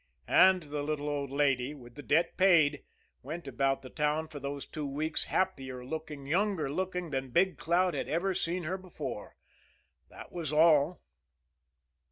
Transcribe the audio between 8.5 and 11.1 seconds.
her before. That was all.